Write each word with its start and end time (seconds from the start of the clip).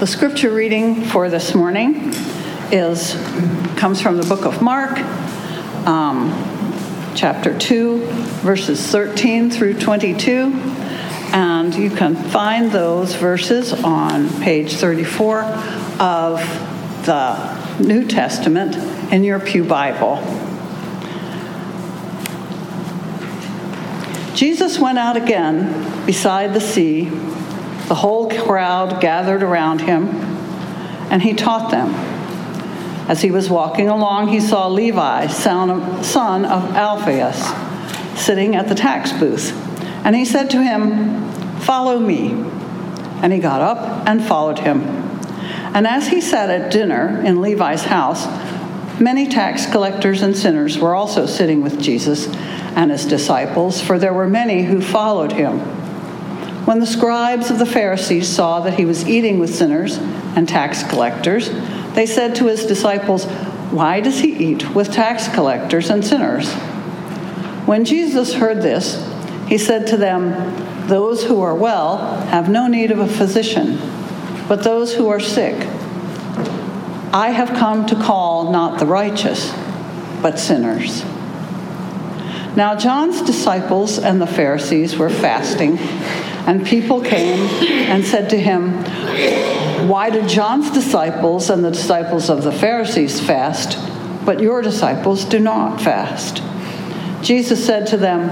The 0.00 0.08
scripture 0.08 0.50
reading 0.50 1.02
for 1.04 1.30
this 1.30 1.54
morning 1.54 2.12
is 2.72 3.14
comes 3.76 4.00
from 4.00 4.16
the 4.16 4.24
book 4.24 4.44
of 4.44 4.60
Mark, 4.60 4.98
um, 5.86 6.32
chapter 7.14 7.56
2, 7.56 8.04
verses 8.42 8.84
13 8.90 9.52
through 9.52 9.78
22. 9.78 10.52
And 11.32 11.72
you 11.76 11.90
can 11.90 12.16
find 12.16 12.72
those 12.72 13.14
verses 13.14 13.72
on 13.72 14.28
page 14.42 14.74
34 14.74 15.42
of 16.00 16.40
the 17.06 17.78
New 17.78 18.04
Testament 18.04 18.74
in 19.12 19.22
your 19.22 19.38
Pew 19.38 19.62
Bible. 19.62 20.16
Jesus 24.34 24.80
went 24.80 24.98
out 24.98 25.16
again 25.16 26.04
beside 26.04 26.52
the 26.52 26.60
sea. 26.60 27.12
The 27.88 27.96
whole 27.96 28.30
crowd 28.30 29.00
gathered 29.00 29.42
around 29.42 29.82
him, 29.82 30.08
and 31.10 31.22
he 31.22 31.34
taught 31.34 31.70
them. 31.70 31.94
As 33.06 33.20
he 33.20 33.30
was 33.30 33.50
walking 33.50 33.88
along, 33.88 34.28
he 34.28 34.40
saw 34.40 34.66
Levi, 34.68 35.26
son 35.26 35.70
of 35.70 36.76
Alphaeus, 36.76 38.18
sitting 38.18 38.56
at 38.56 38.68
the 38.68 38.74
tax 38.74 39.12
booth. 39.12 39.52
And 40.04 40.16
he 40.16 40.24
said 40.24 40.48
to 40.50 40.62
him, 40.62 41.30
Follow 41.60 41.98
me. 41.98 42.30
And 43.22 43.32
he 43.32 43.38
got 43.38 43.60
up 43.60 44.06
and 44.06 44.24
followed 44.24 44.60
him. 44.60 44.82
And 45.74 45.86
as 45.86 46.08
he 46.08 46.20
sat 46.20 46.48
at 46.48 46.70
dinner 46.70 47.20
in 47.22 47.42
Levi's 47.42 47.84
house, 47.84 48.26
many 49.00 49.28
tax 49.28 49.66
collectors 49.66 50.22
and 50.22 50.36
sinners 50.36 50.78
were 50.78 50.94
also 50.94 51.26
sitting 51.26 51.62
with 51.62 51.80
Jesus 51.80 52.28
and 52.76 52.90
his 52.90 53.04
disciples, 53.04 53.80
for 53.80 53.98
there 53.98 54.14
were 54.14 54.28
many 54.28 54.62
who 54.62 54.80
followed 54.80 55.32
him. 55.32 55.58
When 56.64 56.80
the 56.80 56.86
scribes 56.86 57.50
of 57.50 57.58
the 57.58 57.66
Pharisees 57.66 58.28
saw 58.28 58.60
that 58.60 58.74
he 58.74 58.86
was 58.86 59.06
eating 59.06 59.38
with 59.38 59.54
sinners 59.54 59.98
and 59.98 60.48
tax 60.48 60.82
collectors, 60.82 61.50
they 61.94 62.06
said 62.06 62.34
to 62.36 62.46
his 62.46 62.64
disciples, 62.64 63.26
Why 63.70 64.00
does 64.00 64.20
he 64.20 64.32
eat 64.32 64.74
with 64.74 64.90
tax 64.90 65.28
collectors 65.28 65.90
and 65.90 66.04
sinners? 66.04 66.50
When 67.66 67.84
Jesus 67.84 68.34
heard 68.34 68.62
this, 68.62 69.06
he 69.46 69.58
said 69.58 69.86
to 69.88 69.96
them, 69.98 70.88
Those 70.88 71.24
who 71.24 71.42
are 71.42 71.54
well 71.54 71.98
have 72.26 72.48
no 72.48 72.66
need 72.66 72.90
of 72.90 72.98
a 72.98 73.08
physician, 73.08 73.78
but 74.48 74.64
those 74.64 74.94
who 74.94 75.08
are 75.08 75.20
sick. 75.20 75.54
I 77.12 77.30
have 77.30 77.50
come 77.50 77.86
to 77.86 77.94
call 77.94 78.50
not 78.50 78.78
the 78.78 78.86
righteous, 78.86 79.52
but 80.20 80.38
sinners. 80.38 81.04
Now, 82.56 82.74
John's 82.74 83.20
disciples 83.20 83.98
and 83.98 84.20
the 84.20 84.26
Pharisees 84.26 84.96
were 84.96 85.10
fasting, 85.10 85.78
and 86.46 86.66
people 86.66 87.00
came 87.00 87.40
and 87.88 88.04
said 88.04 88.30
to 88.30 88.38
him, 88.38 88.72
Why 89.88 90.10
do 90.10 90.26
John's 90.26 90.70
disciples 90.70 91.48
and 91.48 91.64
the 91.64 91.70
disciples 91.70 92.28
of 92.28 92.42
the 92.42 92.52
Pharisees 92.52 93.20
fast, 93.20 93.78
but 94.26 94.40
your 94.40 94.60
disciples 94.60 95.24
do 95.24 95.38
not 95.38 95.80
fast? 95.80 96.42
Jesus 97.22 97.64
said 97.64 97.86
to 97.88 97.96
them, 97.96 98.28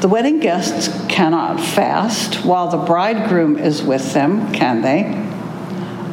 The 0.00 0.08
wedding 0.08 0.40
guests 0.40 0.88
cannot 1.08 1.60
fast 1.60 2.44
while 2.44 2.68
the 2.70 2.78
bridegroom 2.78 3.58
is 3.58 3.82
with 3.82 4.14
them, 4.14 4.52
can 4.52 4.80
they? 4.80 5.20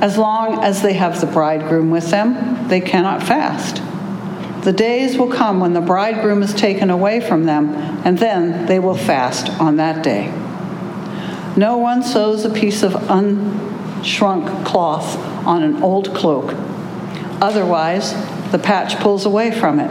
As 0.01 0.17
long 0.17 0.63
as 0.63 0.81
they 0.81 0.93
have 0.93 1.21
the 1.21 1.27
bridegroom 1.27 1.91
with 1.91 2.09
them, 2.09 2.67
they 2.67 2.81
cannot 2.81 3.23
fast. 3.23 3.81
The 4.65 4.73
days 4.73 5.17
will 5.17 5.31
come 5.31 5.59
when 5.59 5.73
the 5.73 5.81
bridegroom 5.81 6.43
is 6.43 6.53
taken 6.53 6.89
away 6.89 7.19
from 7.21 7.45
them, 7.45 7.73
and 8.03 8.17
then 8.17 8.65
they 8.65 8.79
will 8.79 8.97
fast 8.97 9.49
on 9.61 9.77
that 9.77 10.03
day. 10.03 10.33
No 11.57 11.77
one 11.77 12.03
sews 12.03 12.45
a 12.45 12.49
piece 12.49 12.83
of 12.83 12.93
unshrunk 12.93 14.65
cloth 14.65 15.17
on 15.45 15.63
an 15.63 15.83
old 15.83 16.13
cloak. 16.15 16.53
Otherwise, 17.41 18.13
the 18.51 18.59
patch 18.59 18.97
pulls 18.99 19.25
away 19.25 19.51
from 19.51 19.79
it, 19.79 19.89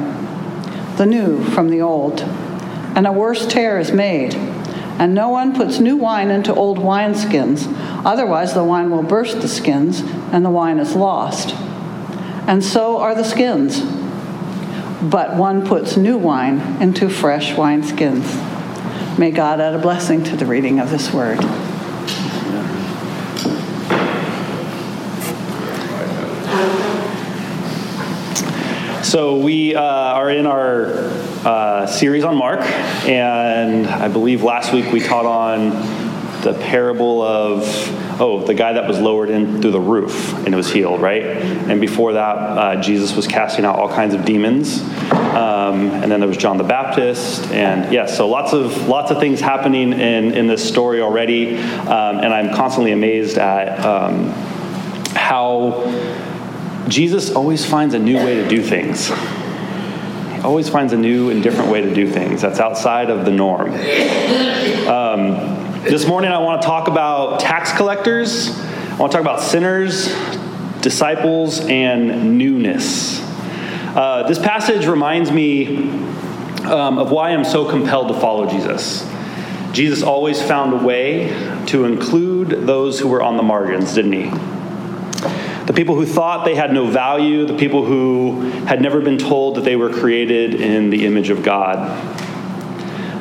the 0.97 1.07
new 1.07 1.45
from 1.45 1.69
the 1.69 1.81
old, 1.81 2.21
and 2.21 3.07
a 3.07 3.13
worse 3.13 3.47
tear 3.47 3.79
is 3.79 3.93
made. 3.93 4.35
And 4.35 5.15
no 5.15 5.29
one 5.31 5.55
puts 5.55 5.81
new 5.81 5.97
wine 5.97 6.31
into 6.31 6.55
old 6.55 6.79
wineskins, 6.79 7.67
otherwise, 8.05 8.55
the 8.55 8.65
wine 8.65 8.91
will 8.91 9.03
burst 9.03 9.41
the 9.41 9.49
skins, 9.49 10.01
and 10.33 10.45
the 10.45 10.51
wine 10.51 10.79
is 10.79 10.95
lost. 10.95 11.55
And 12.47 12.65
so 12.65 12.99
are 12.99 13.15
the 13.15 13.25
skins 13.25 13.81
but 15.03 15.37
one 15.37 15.67
puts 15.67 15.97
new 15.97 16.19
wine 16.19 16.61
into 16.81 17.09
fresh 17.09 17.53
wineskins. 17.55 18.50
May 19.21 19.33
God 19.33 19.61
add 19.61 19.75
a 19.75 19.79
blessing 19.79 20.25
to 20.25 20.35
the 20.35 20.47
reading 20.47 20.81
of 20.81 20.89
this 20.89 21.13
word. 21.13 21.39
So, 29.05 29.37
we 29.37 29.75
uh, 29.75 29.83
are 29.83 30.31
in 30.31 30.47
our 30.47 30.87
uh, 31.45 31.87
series 31.87 32.25
on 32.25 32.35
Mark, 32.35 32.63
and 33.07 33.87
I 33.87 34.09
believe 34.09 34.43
last 34.43 34.73
week 34.73 34.91
we 34.91 35.01
taught 35.01 35.27
on 35.27 35.69
the 36.41 36.55
parable 36.59 37.21
of 37.21 37.67
oh, 38.21 38.45
the 38.45 38.55
guy 38.55 38.75
that 38.75 38.87
was 38.87 39.01
lowered 39.01 39.31
in 39.31 39.63
through 39.63 39.71
the 39.71 39.81
roof 39.81 40.35
and 40.35 40.49
it 40.49 40.57
was 40.57 40.71
healed, 40.71 41.01
right? 41.01 41.23
And 41.23 41.81
before 41.81 42.13
that, 42.13 42.37
uh, 42.37 42.83
Jesus 42.83 43.17
was 43.17 43.27
casting 43.27 43.65
out 43.65 43.77
all 43.77 43.89
kinds 43.89 44.15
of 44.15 44.25
demons. 44.25 44.83
Um, 45.11 45.91
and 45.91 46.13
then 46.13 46.21
there 46.21 46.29
was 46.29 46.37
John 46.37 46.59
the 46.59 46.65
Baptist, 46.65 47.51
and 47.51 47.93
yes, 47.93 48.11
yeah, 48.11 48.17
so 48.17 48.29
lots 48.29 48.53
of 48.53 48.89
lots 48.89 49.11
of 49.11 49.19
things 49.19 49.41
happening 49.41 49.93
in 49.93 50.35
in 50.35 50.47
this 50.47 50.67
story 50.67 51.01
already. 51.01 51.57
Um, 51.57 52.19
and 52.19 52.35
I'm 52.35 52.55
constantly 52.55 52.93
amazed 52.93 53.39
at 53.39 53.85
um, 53.85 54.31
how 55.15 55.85
Jesus 56.89 57.31
always 57.35 57.65
finds 57.65 57.95
a 57.95 57.99
new 57.99 58.17
way 58.17 58.35
to 58.35 58.49
do 58.49 58.63
things. 58.63 59.11
Always 60.45 60.69
finds 60.69 60.93
a 60.93 60.97
new 60.97 61.31
and 61.31 61.43
different 61.43 61.71
way 61.71 61.83
to 61.83 61.95
do 61.95 62.11
things 62.11 62.43
that's 62.43 62.59
outside 62.59 63.11
of 63.11 63.25
the 63.25 63.31
norm. 63.31 63.73
Um, 64.89 65.60
this 65.83 66.07
morning, 66.07 66.31
I 66.31 66.37
want 66.37 66.61
to 66.61 66.67
talk 66.69 66.89
about 66.89 67.41
tax 67.41 67.73
collectors, 67.73 68.51
I 68.51 68.97
want 68.97 69.13
to 69.13 69.17
talk 69.17 69.23
about 69.23 69.41
sinners, 69.41 70.15
disciples, 70.83 71.61
and 71.61 72.37
newness. 72.37 73.23
Uh, 73.97 74.29
this 74.29 74.39
passage 74.39 74.85
reminds 74.85 75.33
me 75.33 75.89
um, 76.65 76.99
of 76.99 77.11
why 77.11 77.31
I'm 77.31 77.45
so 77.45 77.65
compelled 77.65 78.09
to 78.09 78.15
follow 78.15 78.47
Jesus. 78.47 79.09
Jesus 79.73 80.03
always 80.03 80.43
found 80.43 80.75
a 80.75 80.85
way 80.85 81.29
to 81.69 81.87
include 81.87 82.51
those 82.67 83.01
who 83.01 83.09
were 83.09 83.23
on 83.23 83.39
the 83.39 83.43
margins, 83.43 83.95
didn't 83.95 84.13
he? 84.13 84.25
The 85.65 85.73
people 85.75 85.95
who 85.95 86.05
thought 86.05 86.45
they 86.45 86.57
had 86.57 86.75
no 86.75 86.89
value, 86.89 87.47
the 87.47 87.57
people 87.57 87.87
who 87.87 88.43
had 88.67 88.83
never 88.83 89.01
been 89.01 89.17
told 89.17 89.57
that 89.57 89.65
they 89.65 89.77
were 89.77 89.91
created 89.91 90.61
in 90.61 90.91
the 90.91 91.07
image 91.07 91.31
of 91.31 91.43
God, 91.43 91.97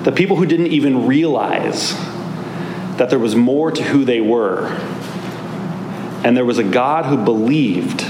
the 0.04 0.12
people 0.12 0.36
who 0.36 0.46
didn't 0.46 0.68
even 0.68 1.08
realize 1.08 1.94
that 3.00 3.10
there 3.10 3.20
was 3.20 3.36
more 3.36 3.72
to 3.72 3.82
who 3.82 4.06
they 4.06 4.22
were. 4.22 4.68
And 6.24 6.36
there 6.36 6.46
was 6.46 6.58
a 6.58 6.64
God 6.64 7.06
who 7.06 7.18
believed 7.18 8.02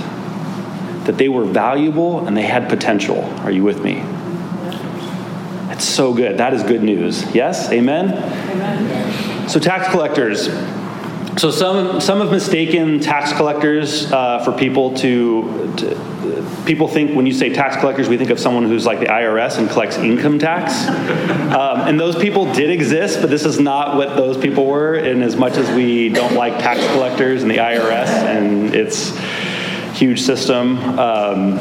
that 1.05 1.17
they 1.17 1.29
were 1.29 1.45
valuable 1.45 2.27
and 2.27 2.35
they 2.35 2.43
had 2.43 2.67
potential. 2.69 3.23
Are 3.41 3.51
you 3.51 3.63
with 3.63 3.83
me? 3.83 4.01
That's 5.67 5.85
so 5.85 6.13
good. 6.13 6.37
That 6.37 6.53
is 6.53 6.63
good 6.63 6.83
news. 6.83 7.23
Yes? 7.33 7.71
Amen? 7.71 8.11
Amen. 8.11 9.47
So, 9.47 9.59
tax 9.59 9.89
collectors. 9.91 10.49
So, 11.39 11.51
some, 11.51 12.01
some 12.01 12.19
have 12.19 12.31
mistaken 12.31 12.99
tax 12.99 13.31
collectors 13.31 14.11
uh, 14.11 14.43
for 14.43 14.51
people 14.51 14.93
to, 14.95 15.73
to 15.77 16.63
people 16.65 16.89
think 16.89 17.15
when 17.15 17.25
you 17.25 17.31
say 17.31 17.53
tax 17.53 17.77
collectors, 17.77 18.09
we 18.09 18.17
think 18.17 18.29
of 18.29 18.41
someone 18.41 18.65
who's 18.65 18.85
like 18.85 18.99
the 18.99 19.05
IRS 19.05 19.57
and 19.57 19.69
collects 19.69 19.95
income 19.95 20.37
tax. 20.37 20.85
Um, 20.85 21.87
and 21.87 21.97
those 21.97 22.17
people 22.17 22.51
did 22.51 22.69
exist, 22.69 23.21
but 23.21 23.29
this 23.29 23.45
is 23.45 23.57
not 23.57 23.95
what 23.95 24.17
those 24.17 24.37
people 24.37 24.65
were. 24.65 24.95
And 24.95 25.23
as 25.23 25.37
much 25.37 25.55
as 25.55 25.73
we 25.73 26.09
don't 26.09 26.33
like 26.33 26.59
tax 26.59 26.85
collectors 26.87 27.41
and 27.41 27.49
the 27.49 27.59
IRS 27.59 28.07
and 28.07 28.75
its 28.75 29.17
huge 29.97 30.23
system, 30.23 30.77
um, 30.99 31.55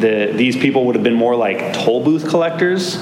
the, 0.00 0.32
these 0.34 0.56
people 0.56 0.86
would 0.86 0.94
have 0.94 1.04
been 1.04 1.12
more 1.12 1.36
like 1.36 1.74
toll 1.74 2.02
booth 2.02 2.26
collectors. 2.26 2.96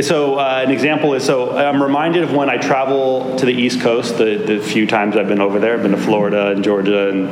So, 0.00 0.36
uh, 0.36 0.62
an 0.64 0.70
example 0.70 1.12
is 1.12 1.24
so 1.24 1.56
I'm 1.56 1.82
reminded 1.82 2.22
of 2.22 2.32
when 2.32 2.48
I 2.48 2.56
travel 2.56 3.36
to 3.36 3.44
the 3.44 3.52
East 3.52 3.82
Coast, 3.82 4.16
the, 4.16 4.36
the 4.36 4.58
few 4.58 4.86
times 4.86 5.16
I've 5.16 5.28
been 5.28 5.40
over 5.40 5.58
there. 5.58 5.74
I've 5.74 5.82
been 5.82 5.92
to 5.92 5.98
Florida 5.98 6.50
and 6.52 6.64
Georgia 6.64 7.10
and 7.10 7.28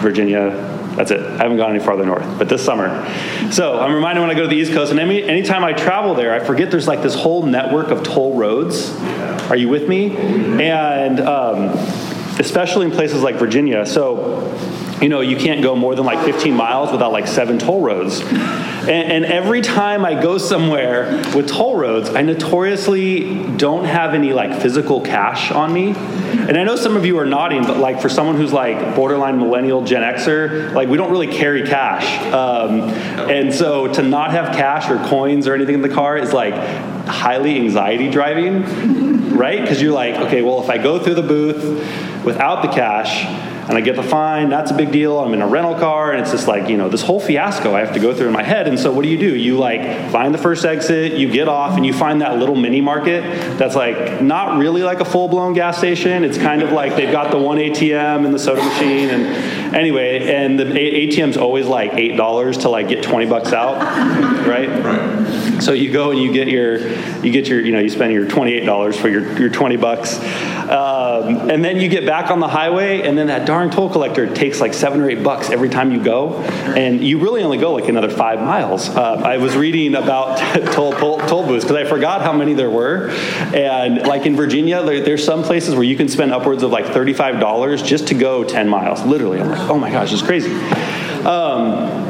Virginia, 0.00 0.50
that's 0.96 1.10
it. 1.10 1.20
I 1.20 1.42
haven't 1.44 1.56
gone 1.56 1.70
any 1.70 1.82
farther 1.82 2.04
north, 2.04 2.26
but 2.38 2.48
this 2.48 2.62
summer. 2.62 2.88
So 3.50 3.80
I'm 3.80 3.94
reminded 3.94 4.20
when 4.20 4.30
I 4.30 4.34
go 4.34 4.42
to 4.42 4.48
the 4.48 4.56
East 4.56 4.72
Coast, 4.72 4.90
and 4.90 5.00
any, 5.00 5.22
anytime 5.22 5.64
I 5.64 5.72
travel 5.72 6.14
there, 6.14 6.34
I 6.34 6.40
forget 6.40 6.70
there's 6.70 6.88
like 6.88 7.02
this 7.02 7.14
whole 7.14 7.44
network 7.44 7.88
of 7.88 8.02
toll 8.02 8.36
roads. 8.36 8.94
Are 9.50 9.56
you 9.56 9.68
with 9.68 9.88
me? 9.88 10.16
And 10.16 11.20
um, 11.20 11.68
especially 12.38 12.86
in 12.86 12.92
places 12.92 13.22
like 13.22 13.36
Virginia. 13.36 13.86
So 13.86 14.54
you 15.00 15.08
know, 15.08 15.20
you 15.20 15.36
can't 15.36 15.62
go 15.62 15.74
more 15.74 15.94
than 15.94 16.04
like 16.04 16.24
15 16.24 16.54
miles 16.54 16.92
without 16.92 17.12
like 17.12 17.26
seven 17.26 17.58
toll 17.58 17.80
roads. 17.80 18.20
And, 18.90 19.24
and 19.24 19.24
every 19.24 19.60
time 19.60 20.04
I 20.04 20.20
go 20.20 20.36
somewhere 20.36 21.22
with 21.32 21.48
toll 21.48 21.76
roads, 21.76 22.10
I 22.10 22.22
notoriously 22.22 23.56
don't 23.56 23.84
have 23.84 24.14
any 24.14 24.32
like 24.32 24.60
physical 24.60 25.00
cash 25.00 25.52
on 25.52 25.72
me. 25.72 25.90
And 25.90 26.56
I 26.56 26.64
know 26.64 26.74
some 26.74 26.96
of 26.96 27.06
you 27.06 27.16
are 27.18 27.24
nodding, 27.24 27.62
but 27.62 27.76
like 27.76 28.00
for 28.00 28.08
someone 28.08 28.34
who's 28.34 28.52
like 28.52 28.96
borderline 28.96 29.38
millennial 29.38 29.84
Gen 29.84 30.02
Xer, 30.02 30.72
like 30.72 30.88
we 30.88 30.96
don't 30.96 31.12
really 31.12 31.28
carry 31.28 31.62
cash. 31.62 32.20
Um, 32.32 32.80
and 33.30 33.54
so 33.54 33.86
to 33.92 34.02
not 34.02 34.32
have 34.32 34.56
cash 34.56 34.90
or 34.90 34.96
coins 35.08 35.46
or 35.46 35.54
anything 35.54 35.76
in 35.76 35.82
the 35.82 35.88
car 35.88 36.18
is 36.18 36.32
like 36.32 36.54
highly 37.06 37.60
anxiety 37.60 38.10
driving, 38.10 39.36
right? 39.36 39.60
Because 39.60 39.80
you're 39.80 39.92
like, 39.92 40.16
okay, 40.16 40.42
well, 40.42 40.64
if 40.64 40.68
I 40.68 40.78
go 40.78 40.98
through 40.98 41.14
the 41.14 41.22
booth 41.22 42.24
without 42.24 42.62
the 42.62 42.68
cash, 42.68 43.24
and 43.70 43.78
I 43.78 43.82
get 43.82 43.94
the 43.94 44.02
fine. 44.02 44.48
That's 44.48 44.72
a 44.72 44.74
big 44.74 44.90
deal. 44.90 45.20
I'm 45.20 45.32
in 45.32 45.42
a 45.42 45.46
rental 45.46 45.76
car, 45.76 46.10
and 46.10 46.20
it's 46.20 46.32
just 46.32 46.48
like, 46.48 46.68
you 46.68 46.76
know, 46.76 46.88
this 46.88 47.02
whole 47.02 47.20
fiasco 47.20 47.72
I 47.72 47.80
have 47.80 47.94
to 47.94 48.00
go 48.00 48.12
through 48.12 48.26
in 48.26 48.32
my 48.32 48.42
head. 48.42 48.66
And 48.66 48.78
so, 48.78 48.90
what 48.92 49.04
do 49.04 49.08
you 49.08 49.16
do? 49.16 49.36
You 49.36 49.58
like 49.58 50.10
find 50.10 50.34
the 50.34 50.38
first 50.38 50.64
exit, 50.64 51.12
you 51.12 51.30
get 51.30 51.46
off, 51.46 51.76
and 51.76 51.86
you 51.86 51.92
find 51.92 52.20
that 52.20 52.36
little 52.36 52.56
mini 52.56 52.80
market 52.80 53.22
that's 53.56 53.76
like 53.76 54.20
not 54.20 54.58
really 54.58 54.82
like 54.82 54.98
a 54.98 55.04
full 55.04 55.28
blown 55.28 55.54
gas 55.54 55.78
station. 55.78 56.24
It's 56.24 56.36
kind 56.36 56.62
of 56.62 56.72
like 56.72 56.96
they've 56.96 57.12
got 57.12 57.30
the 57.30 57.38
one 57.38 57.58
ATM 57.58 58.24
and 58.24 58.34
the 58.34 58.40
soda 58.40 58.62
machine. 58.62 59.08
And 59.10 59.74
anyway, 59.74 60.34
and 60.34 60.58
the 60.58 60.64
ATM's 60.64 61.36
always 61.36 61.66
like 61.66 61.92
$8 61.92 62.62
to 62.62 62.68
like 62.68 62.88
get 62.88 63.04
20 63.04 63.26
bucks 63.26 63.52
out, 63.52 63.78
right? 64.46 64.68
Right. 64.68 65.62
So 65.62 65.72
you 65.72 65.92
go 65.92 66.10
and 66.10 66.20
you 66.20 66.32
get 66.32 66.48
your, 66.48 66.78
you 67.22 67.30
get 67.30 67.46
your, 67.46 67.60
you 67.60 67.72
know, 67.72 67.80
you 67.80 67.90
spend 67.90 68.12
your 68.12 68.26
$28 68.26 68.96
for 68.96 69.08
your, 69.08 69.38
your 69.38 69.50
20 69.50 69.76
bucks. 69.76 70.18
Um, 70.70 71.50
and 71.50 71.64
then 71.64 71.80
you 71.80 71.88
get 71.88 72.06
back 72.06 72.30
on 72.30 72.38
the 72.38 72.46
highway, 72.46 73.02
and 73.02 73.18
then 73.18 73.26
that 73.26 73.44
darn 73.44 73.70
toll 73.70 73.90
collector 73.90 74.32
takes 74.32 74.60
like 74.60 74.72
seven 74.72 75.00
or 75.00 75.10
eight 75.10 75.24
bucks 75.24 75.50
every 75.50 75.68
time 75.68 75.90
you 75.90 76.00
go, 76.00 76.36
and 76.36 77.02
you 77.02 77.18
really 77.18 77.42
only 77.42 77.58
go 77.58 77.72
like 77.72 77.88
another 77.88 78.08
five 78.08 78.38
miles. 78.38 78.88
Uh, 78.88 79.14
I 79.14 79.38
was 79.38 79.56
reading 79.56 79.96
about 79.96 80.38
toll, 80.72 80.92
toll, 80.92 81.18
toll 81.18 81.44
booths 81.44 81.64
because 81.64 81.76
I 81.76 81.88
forgot 81.88 82.22
how 82.22 82.32
many 82.32 82.54
there 82.54 82.70
were, 82.70 83.10
and 83.52 84.06
like 84.06 84.26
in 84.26 84.36
Virginia, 84.36 84.80
there, 84.84 85.00
there's 85.00 85.24
some 85.24 85.42
places 85.42 85.74
where 85.74 85.82
you 85.82 85.96
can 85.96 86.08
spend 86.08 86.32
upwards 86.32 86.62
of 86.62 86.70
like 86.70 86.86
$35 86.86 87.84
just 87.84 88.06
to 88.08 88.14
go 88.14 88.44
10 88.44 88.68
miles. 88.68 89.02
Literally, 89.02 89.40
I'm 89.40 89.50
like, 89.50 89.68
oh 89.68 89.78
my 89.78 89.90
gosh, 89.90 90.12
it's 90.12 90.22
crazy. 90.22 90.52
Um, 91.24 92.09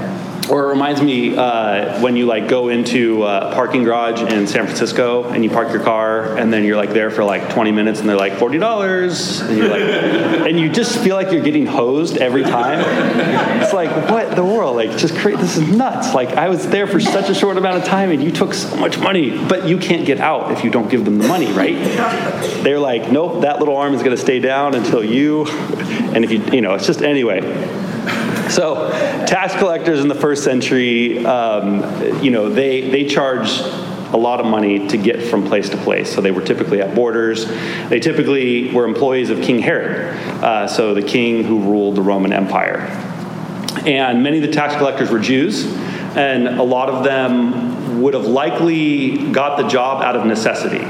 or 0.51 0.65
it 0.65 0.69
reminds 0.69 1.01
me 1.01 1.37
uh, 1.37 2.01
when 2.01 2.17
you 2.17 2.27
like 2.27 2.49
go 2.49 2.69
into 2.69 3.25
a 3.25 3.53
parking 3.55 3.85
garage 3.85 4.21
in 4.21 4.47
San 4.47 4.65
Francisco 4.65 5.25
and 5.31 5.45
you 5.45 5.51
park 5.51 5.73
your 5.73 5.83
car 5.83 6.37
and 6.37 6.53
then 6.53 6.65
you're 6.65 6.77
like 6.77 6.91
there 6.91 7.11
for 7.11 7.25
like 7.25 7.51
20 7.51 7.71
minutes 7.71 8.01
and 8.01 8.09
they're 8.09 8.17
like 8.17 8.35
forty 8.35 8.59
dollars 8.59 9.41
and 9.41 9.57
you're 9.57 9.69
like 9.69 9.83
and 10.49 10.59
you 10.59 10.69
just 10.69 10.99
feel 10.99 11.15
like 11.15 11.31
you're 11.31 11.43
getting 11.43 11.67
hosed 11.67 12.17
every 12.17 12.43
time. 12.43 12.81
It's 13.63 13.73
like 13.73 13.91
what 14.11 14.35
the 14.35 14.45
world 14.45 14.77
like 14.77 14.97
just 14.97 15.17
create 15.17 15.39
this 15.39 15.57
is 15.57 15.69
nuts. 15.69 16.15
Like 16.15 16.31
I 16.31 16.49
was 16.49 16.67
there 16.69 16.87
for 16.87 17.01
such 17.01 17.31
a 17.31 17.35
short 17.35 17.57
amount 17.57 17.79
of 17.79 17.85
time 17.85 18.11
and 18.11 18.23
you 18.23 18.33
took 18.33 18.55
so 18.55 18.77
much 18.77 18.99
money, 18.99 19.31
but 19.47 19.69
you 19.69 19.79
can't 19.79 20.05
get 20.05 20.19
out 20.19 20.51
if 20.53 20.65
you 20.65 20.71
don't 20.71 20.91
give 20.91 21.05
them 21.05 21.19
the 21.19 21.29
money, 21.29 21.53
right? 21.53 21.77
They're 22.65 22.81
like, 22.81 23.11
nope, 23.13 23.43
that 23.43 23.59
little 23.61 23.77
arm 23.77 23.95
is 23.95 24.03
going 24.03 24.17
to 24.17 24.21
stay 24.21 24.41
down 24.41 24.75
until 24.75 25.05
you. 25.05 25.47
And 25.47 26.25
if 26.25 26.33
you 26.33 26.43
you 26.53 26.61
know, 26.61 26.75
it's 26.75 26.87
just 26.87 27.03
anyway. 27.03 27.41
So, 28.51 28.91
tax 29.27 29.55
collectors 29.55 30.01
in 30.01 30.09
the 30.09 30.15
first 30.15 30.43
century, 30.43 31.25
um, 31.25 31.83
you 32.23 32.31
know, 32.33 32.49
they, 32.49 32.91
they 32.91 33.05
charged 33.05 33.61
a 34.13 34.17
lot 34.17 34.41
of 34.41 34.47
money 34.47 34.89
to 34.89 34.97
get 34.97 35.23
from 35.23 35.47
place 35.47 35.69
to 35.71 35.77
place. 35.77 36.13
So 36.13 36.21
they 36.21 36.33
were 36.33 36.43
typically 36.43 36.81
at 36.81 36.95
borders. 36.95 37.47
They 37.89 38.01
typically 38.01 38.73
were 38.73 38.85
employees 38.85 39.31
of 39.31 39.41
King 39.41 39.61
Herod, 39.61 40.17
uh, 40.43 40.67
so 40.67 40.95
the 40.95 41.03
king 41.03 41.45
who 41.45 41.61
ruled 41.61 41.95
the 41.95 42.03
Roman 42.03 42.33
Empire. 42.33 42.81
And 43.87 44.23
many 44.23 44.39
of 44.39 44.43
the 44.43 44.53
tax 44.53 44.75
collectors 44.75 45.11
were 45.11 45.21
Jews, 45.21 45.65
and 46.17 46.49
a 46.49 46.63
lot 46.63 46.91
of 46.91 47.05
them 47.05 48.03
would 48.03 48.15
have 48.15 48.27
likely 48.27 49.31
got 49.31 49.59
the 49.59 49.69
job 49.69 50.03
out 50.03 50.17
of 50.17 50.27
necessity. 50.27 50.85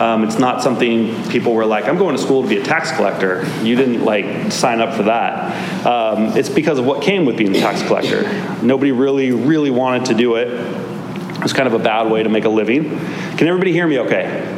Um, 0.00 0.24
it's 0.24 0.38
not 0.38 0.62
something 0.62 1.28
people 1.28 1.54
were 1.54 1.66
like, 1.66 1.86
I'm 1.86 1.98
going 1.98 2.16
to 2.16 2.22
school 2.22 2.42
to 2.42 2.48
be 2.48 2.58
a 2.58 2.62
tax 2.62 2.92
collector. 2.92 3.44
You 3.62 3.74
didn't 3.74 4.04
like 4.04 4.52
sign 4.52 4.80
up 4.80 4.94
for 4.94 5.04
that. 5.04 5.86
Um, 5.86 6.36
it's 6.36 6.48
because 6.48 6.78
of 6.78 6.86
what 6.86 7.02
came 7.02 7.24
with 7.24 7.36
being 7.36 7.54
a 7.54 7.58
tax 7.58 7.82
collector. 7.82 8.22
Nobody 8.62 8.92
really, 8.92 9.32
really 9.32 9.70
wanted 9.70 10.06
to 10.06 10.14
do 10.14 10.36
it. 10.36 10.48
It 10.48 11.42
was 11.42 11.52
kind 11.52 11.66
of 11.66 11.74
a 11.74 11.78
bad 11.78 12.10
way 12.10 12.22
to 12.22 12.28
make 12.28 12.44
a 12.44 12.48
living. 12.48 12.90
Can 13.36 13.48
everybody 13.48 13.72
hear 13.72 13.86
me 13.86 13.98
okay? 14.00 14.56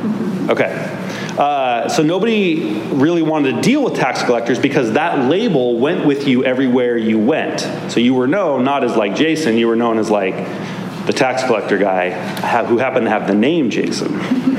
Okay. 0.48 0.96
Uh, 1.38 1.88
so 1.88 2.02
nobody 2.02 2.80
really 2.90 3.22
wanted 3.22 3.56
to 3.56 3.62
deal 3.62 3.82
with 3.82 3.94
tax 3.94 4.22
collectors 4.22 4.58
because 4.58 4.92
that 4.92 5.28
label 5.30 5.78
went 5.78 6.04
with 6.04 6.26
you 6.26 6.44
everywhere 6.44 6.98
you 6.98 7.18
went. 7.18 7.60
So 7.90 8.00
you 8.00 8.14
were 8.14 8.26
known 8.26 8.64
not 8.64 8.84
as 8.84 8.96
like 8.96 9.14
Jason, 9.14 9.56
you 9.56 9.68
were 9.68 9.76
known 9.76 9.98
as 9.98 10.10
like 10.10 10.34
the 11.06 11.12
tax 11.12 11.44
collector 11.44 11.78
guy 11.78 12.10
who 12.66 12.78
happened 12.78 13.06
to 13.06 13.10
have 13.10 13.26
the 13.26 13.34
name 13.34 13.70
Jason. 13.70 14.49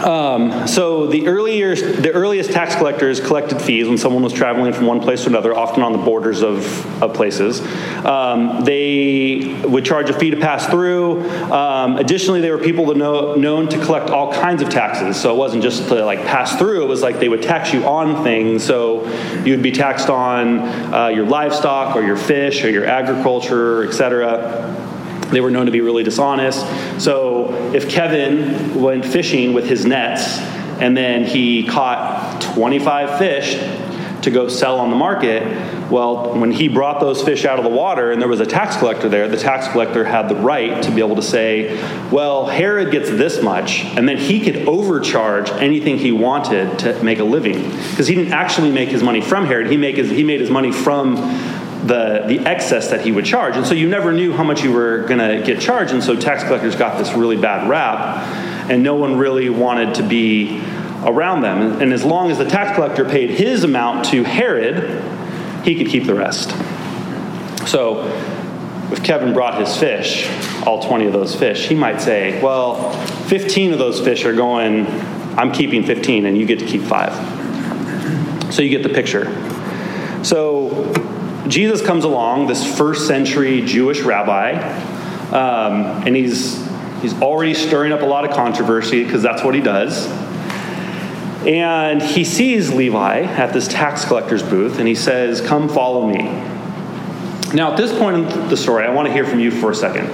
Um, 0.00 0.66
so 0.66 1.06
the 1.06 1.26
earlier, 1.26 1.74
the 1.74 2.12
earliest 2.12 2.52
tax 2.52 2.74
collectors 2.74 3.20
collected 3.20 3.60
fees 3.60 3.88
when 3.88 3.98
someone 3.98 4.22
was 4.22 4.32
traveling 4.32 4.72
from 4.72 4.86
one 4.86 5.00
place 5.00 5.22
to 5.22 5.28
another, 5.28 5.56
often 5.56 5.82
on 5.82 5.92
the 5.92 5.98
borders 5.98 6.42
of, 6.42 7.02
of 7.02 7.14
places. 7.14 7.60
Um, 8.04 8.64
they 8.64 9.60
would 9.64 9.84
charge 9.84 10.10
a 10.10 10.18
fee 10.18 10.30
to 10.30 10.36
pass 10.36 10.66
through. 10.66 11.28
Um, 11.50 11.96
additionally, 11.96 12.40
there 12.40 12.56
were 12.56 12.62
people 12.62 12.94
know, 12.94 13.34
known 13.34 13.68
to 13.68 13.82
collect 13.84 14.10
all 14.10 14.32
kinds 14.32 14.62
of 14.62 14.68
taxes. 14.68 15.18
So 15.18 15.34
it 15.34 15.38
wasn't 15.38 15.62
just 15.62 15.88
to 15.88 16.04
like 16.04 16.24
pass 16.24 16.56
through. 16.56 16.82
It 16.82 16.88
was 16.88 17.02
like 17.02 17.18
they 17.18 17.28
would 17.28 17.42
tax 17.42 17.72
you 17.72 17.84
on 17.86 18.22
things. 18.22 18.64
So 18.64 19.06
you 19.44 19.52
would 19.52 19.62
be 19.62 19.72
taxed 19.72 20.10
on 20.10 20.58
uh, 20.92 21.08
your 21.08 21.26
livestock 21.26 21.96
or 21.96 22.02
your 22.02 22.16
fish 22.16 22.64
or 22.64 22.70
your 22.70 22.84
agriculture, 22.84 23.84
etc. 23.88 24.85
They 25.30 25.40
were 25.40 25.50
known 25.50 25.66
to 25.66 25.72
be 25.72 25.80
really 25.80 26.02
dishonest. 26.02 26.60
So 27.02 27.72
if 27.74 27.88
Kevin 27.88 28.80
went 28.80 29.04
fishing 29.04 29.52
with 29.52 29.66
his 29.66 29.84
nets 29.84 30.38
and 30.80 30.96
then 30.96 31.24
he 31.24 31.66
caught 31.66 32.40
25 32.54 33.18
fish 33.18 33.54
to 34.22 34.30
go 34.30 34.48
sell 34.48 34.78
on 34.78 34.90
the 34.90 34.96
market, 34.96 35.42
well, 35.90 36.34
when 36.34 36.50
he 36.50 36.68
brought 36.68 37.00
those 37.00 37.22
fish 37.22 37.44
out 37.44 37.58
of 37.58 37.64
the 37.64 37.70
water 37.70 38.10
and 38.10 38.20
there 38.20 38.28
was 38.28 38.40
a 38.40 38.46
tax 38.46 38.76
collector 38.76 39.08
there, 39.08 39.28
the 39.28 39.36
tax 39.36 39.68
collector 39.68 40.04
had 40.04 40.28
the 40.28 40.34
right 40.34 40.82
to 40.82 40.90
be 40.90 41.00
able 41.00 41.16
to 41.16 41.22
say, 41.22 41.76
well, 42.10 42.46
Herod 42.46 42.90
gets 42.90 43.08
this 43.08 43.40
much, 43.40 43.84
and 43.84 44.08
then 44.08 44.16
he 44.16 44.40
could 44.40 44.68
overcharge 44.68 45.50
anything 45.50 45.98
he 45.98 46.10
wanted 46.10 46.78
to 46.80 47.00
make 47.04 47.20
a 47.20 47.24
living. 47.24 47.70
Because 47.90 48.08
he 48.08 48.16
didn't 48.16 48.32
actually 48.32 48.72
make 48.72 48.88
his 48.88 49.02
money 49.02 49.20
from 49.20 49.46
Herod, 49.46 49.70
he, 49.70 49.76
make 49.76 49.96
his, 49.96 50.10
he 50.10 50.24
made 50.24 50.40
his 50.40 50.50
money 50.50 50.72
from 50.72 51.16
the, 51.86 52.24
the 52.26 52.40
excess 52.40 52.90
that 52.90 53.02
he 53.02 53.12
would 53.12 53.24
charge. 53.24 53.56
And 53.56 53.66
so 53.66 53.74
you 53.74 53.88
never 53.88 54.12
knew 54.12 54.32
how 54.32 54.42
much 54.42 54.62
you 54.62 54.72
were 54.72 54.98
going 55.06 55.18
to 55.18 55.44
get 55.44 55.60
charged. 55.60 55.92
And 55.92 56.02
so 56.02 56.16
tax 56.16 56.42
collectors 56.44 56.76
got 56.76 56.98
this 56.98 57.12
really 57.14 57.36
bad 57.36 57.68
rap, 57.68 58.26
and 58.70 58.82
no 58.82 58.96
one 58.96 59.16
really 59.16 59.48
wanted 59.48 59.94
to 59.96 60.02
be 60.02 60.60
around 61.04 61.42
them. 61.42 61.80
And 61.80 61.92
as 61.92 62.04
long 62.04 62.30
as 62.30 62.38
the 62.38 62.44
tax 62.44 62.74
collector 62.74 63.04
paid 63.04 63.30
his 63.30 63.64
amount 63.64 64.06
to 64.06 64.24
Herod, 64.24 65.02
he 65.64 65.76
could 65.76 65.88
keep 65.88 66.04
the 66.04 66.14
rest. 66.14 66.50
So 67.68 68.06
if 68.92 69.02
Kevin 69.02 69.32
brought 69.32 69.60
his 69.60 69.76
fish, 69.76 70.28
all 70.66 70.82
20 70.82 71.06
of 71.06 71.12
those 71.12 71.34
fish, 71.34 71.68
he 71.68 71.74
might 71.74 72.00
say, 72.00 72.40
well, 72.42 72.92
15 73.26 73.72
of 73.72 73.78
those 73.78 74.00
fish 74.00 74.24
are 74.24 74.34
going, 74.34 74.86
I'm 75.36 75.52
keeping 75.52 75.84
15, 75.84 76.26
and 76.26 76.38
you 76.38 76.46
get 76.46 76.58
to 76.60 76.66
keep 76.66 76.82
five. 76.82 77.12
So 78.52 78.62
you 78.62 78.70
get 78.70 78.82
the 78.82 78.94
picture. 78.94 79.24
So 80.24 80.92
Jesus 81.48 81.80
comes 81.84 82.04
along, 82.04 82.46
this 82.46 82.76
first 82.76 83.06
century 83.06 83.62
Jewish 83.62 84.00
rabbi, 84.02 84.52
um, 85.30 86.06
and 86.06 86.14
he's, 86.16 86.64
he's 87.02 87.20
already 87.20 87.54
stirring 87.54 87.92
up 87.92 88.02
a 88.02 88.06
lot 88.06 88.24
of 88.24 88.34
controversy 88.34 89.04
because 89.04 89.22
that's 89.22 89.42
what 89.42 89.54
he 89.54 89.60
does. 89.60 90.06
And 91.46 92.02
he 92.02 92.24
sees 92.24 92.72
Levi 92.72 93.22
at 93.22 93.52
this 93.52 93.68
tax 93.68 94.04
collector's 94.04 94.42
booth 94.42 94.80
and 94.80 94.88
he 94.88 94.96
says, 94.96 95.40
Come 95.40 95.68
follow 95.68 96.06
me. 96.06 96.24
Now, 97.54 97.70
at 97.70 97.76
this 97.76 97.96
point 97.96 98.16
in 98.16 98.48
the 98.48 98.56
story, 98.56 98.84
I 98.84 98.90
want 98.90 99.06
to 99.06 99.12
hear 99.12 99.24
from 99.24 99.38
you 99.38 99.52
for 99.52 99.70
a 99.70 99.74
second. 99.74 100.10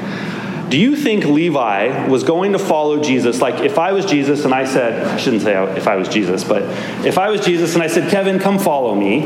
Do 0.68 0.78
you 0.78 0.96
think 0.96 1.24
Levi 1.24 2.08
was 2.08 2.24
going 2.24 2.52
to 2.52 2.58
follow 2.58 3.02
Jesus? 3.02 3.40
Like, 3.40 3.62
if 3.62 3.78
I 3.78 3.92
was 3.92 4.06
Jesus 4.06 4.44
and 4.44 4.54
I 4.54 4.64
said, 4.64 5.06
I 5.06 5.16
shouldn't 5.16 5.42
say 5.42 5.54
if 5.76 5.86
I 5.86 5.96
was 5.96 6.08
Jesus, 6.08 6.44
but 6.44 6.62
if 7.04 7.18
I 7.18 7.30
was 7.30 7.44
Jesus 7.44 7.74
and 7.74 7.82
I 7.82 7.88
said, 7.88 8.10
Kevin, 8.10 8.38
come 8.38 8.58
follow 8.58 8.94
me, 8.94 9.22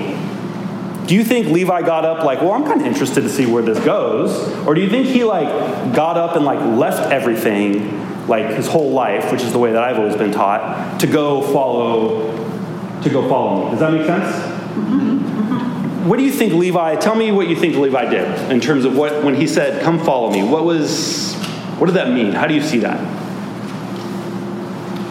do 1.07 1.15
you 1.15 1.25
think 1.25 1.49
Levi 1.49 1.83
got 1.83 2.05
up 2.05 2.25
like, 2.25 2.41
well, 2.41 2.53
I'm 2.53 2.65
kind 2.65 2.81
of 2.81 2.87
interested 2.87 3.23
to 3.23 3.29
see 3.29 3.47
where 3.47 3.63
this 3.63 3.79
goes? 3.85 4.53
Or 4.67 4.75
do 4.75 4.81
you 4.81 4.91
think 4.91 5.07
he 5.07 5.25
like 5.25 5.49
got 5.95 6.17
up 6.17 6.37
and 6.37 6.45
like 6.45 6.59
left 6.77 7.13
everything, 7.13 8.27
like 8.27 8.47
his 8.57 8.67
whole 8.67 8.91
life, 8.91 9.31
which 9.31 9.43
is 9.43 9.53
the 9.53 9.59
way 9.59 9.73
that 9.73 9.83
I've 9.83 9.99
always 9.99 10.17
been 10.17 10.33
taught, 10.33 11.01
to 11.01 11.07
go 11.07 11.43
follow 11.53 12.33
to 13.03 13.11
go 13.11 13.29
follow 13.29 13.65
me? 13.65 13.71
Does 13.71 13.81
that 13.81 13.93
make 13.93 14.07
sense? 14.07 14.27
Mm-hmm. 14.27 16.09
What 16.09 16.19
do 16.19 16.25
you 16.25 16.33
think 16.33 16.53
Levi, 16.53 16.97
tell 16.97 17.15
me 17.15 17.33
what 17.33 17.49
you 17.49 17.57
think 17.57 17.77
Levi 17.77 18.11
did 18.11 18.51
in 18.51 18.61
terms 18.61 18.85
of 18.85 18.97
what 18.97 19.25
when 19.25 19.35
he 19.35 19.47
said, 19.47 19.83
come 19.83 19.99
follow 19.99 20.31
me, 20.31 20.43
what 20.43 20.65
was 20.65 21.35
what 21.79 21.87
did 21.87 21.95
that 21.97 22.11
mean? 22.11 22.33
How 22.33 22.47
do 22.47 22.55
you 22.55 22.63
see 22.63 22.79
that? 22.81 22.99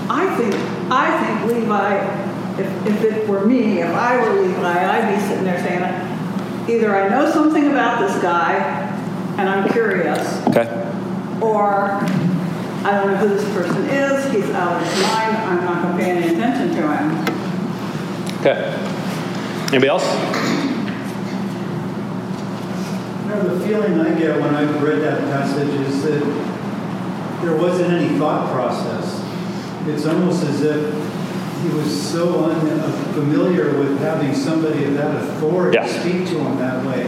I 0.09 0.35
think 0.37 0.55
I 0.91 1.25
think 1.25 1.53
Levi 1.53 2.24
if, 2.59 2.87
if 2.87 3.03
it 3.03 3.27
were 3.27 3.45
me, 3.45 3.81
if 3.81 3.89
I 3.93 4.17
were 4.17 4.41
Levi, 4.41 4.63
I'd 4.63 5.13
be 5.15 5.21
sitting 5.27 5.43
there 5.43 5.59
saying, 5.59 5.83
either 6.69 6.95
I 6.95 7.09
know 7.09 7.29
something 7.31 7.67
about 7.67 7.99
this 8.07 8.21
guy, 8.21 8.53
and 9.37 9.49
I'm 9.49 9.69
curious, 9.71 10.41
Okay. 10.47 10.67
or 11.41 11.91
I 12.85 12.91
don't 12.91 13.07
know 13.11 13.17
who 13.17 13.29
this 13.29 13.43
person 13.53 13.83
is, 13.85 14.31
he's 14.31 14.49
out 14.51 14.81
of 14.81 14.87
his 14.87 15.01
mind, 15.03 15.37
I'm 15.37 15.65
not 15.65 15.83
going 15.83 15.97
to 15.97 16.03
pay 16.03 16.11
any 16.11 16.33
attention 16.35 16.75
to 16.75 16.95
him. 16.95 18.39
Okay. 18.39 18.73
Anybody 19.69 19.87
else? 19.87 20.05
You 23.23 23.31
know, 23.31 23.57
the 23.57 23.65
feeling 23.67 23.99
I 23.99 24.17
get 24.17 24.39
when 24.39 24.53
I've 24.55 24.81
read 24.83 25.01
that 25.01 25.19
passage 25.21 25.67
is 25.81 26.03
that 26.03 27.41
there 27.41 27.57
wasn't 27.57 27.91
any 27.91 28.17
thought 28.19 28.51
process. 28.51 29.21
It's 29.87 30.05
almost 30.05 30.43
as 30.43 30.61
if 30.61 31.04
he 31.65 31.77
was 31.77 32.01
so 32.11 32.45
unfamiliar 32.45 33.77
with 33.79 33.99
having 33.99 34.33
somebody 34.33 34.85
of 34.85 34.93
that 34.95 35.15
authority 35.15 35.77
Yeah. 35.77 35.87
speak 35.87 36.27
to 36.29 36.39
him 36.39 36.57
that 36.59 36.85
way 36.85 37.03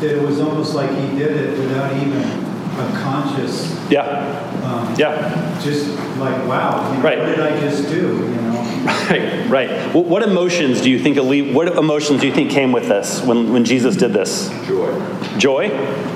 that 0.00 0.10
it 0.16 0.22
was 0.22 0.40
almost 0.40 0.74
like 0.74 0.90
he 0.90 1.16
did 1.18 1.36
it 1.36 1.58
without 1.58 1.92
even 1.96 2.22
a 2.22 2.98
conscious, 3.02 3.76
Yeah. 3.90 4.24
um, 4.64 4.88
Yeah. 4.98 5.56
just 5.62 5.88
like, 6.18 6.46
wow, 6.48 6.90
you 6.90 6.98
know, 6.98 7.04
Right. 7.04 7.18
what 7.18 7.26
did 7.26 7.40
I 7.40 7.60
just 7.60 7.88
do? 7.88 7.96
You 7.96 8.40
know. 8.40 8.41
Right, 8.84 9.46
right. 9.48 9.94
What, 9.94 10.06
what 10.06 10.22
emotions 10.22 10.80
do 10.80 10.90
you 10.90 10.98
think 10.98 11.16
what 11.54 11.68
emotions 11.76 12.20
do 12.20 12.26
you 12.26 12.32
think 12.32 12.50
came 12.50 12.72
with 12.72 12.88
this 12.88 13.22
when, 13.22 13.52
when 13.52 13.64
Jesus 13.64 13.96
did 13.96 14.12
this? 14.12 14.48
Joy. 14.66 15.38
Joy? 15.38 15.68